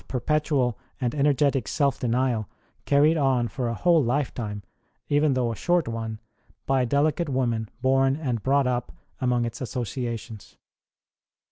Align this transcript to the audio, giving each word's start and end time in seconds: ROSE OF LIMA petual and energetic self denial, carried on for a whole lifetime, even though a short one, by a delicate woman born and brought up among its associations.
ROSE 0.01 0.07
OF 0.07 0.13
LIMA 0.27 0.39
petual 0.39 0.75
and 0.99 1.13
energetic 1.13 1.67
self 1.67 1.99
denial, 1.99 2.49
carried 2.85 3.17
on 3.17 3.47
for 3.47 3.67
a 3.67 3.75
whole 3.75 4.03
lifetime, 4.03 4.63
even 5.09 5.35
though 5.35 5.51
a 5.51 5.55
short 5.55 5.87
one, 5.87 6.19
by 6.65 6.81
a 6.81 6.85
delicate 6.87 7.29
woman 7.29 7.69
born 7.83 8.15
and 8.15 8.41
brought 8.41 8.65
up 8.65 8.91
among 9.19 9.45
its 9.45 9.61
associations. 9.61 10.57